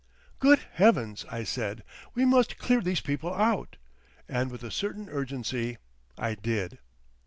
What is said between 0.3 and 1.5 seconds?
"Good Heavens!" I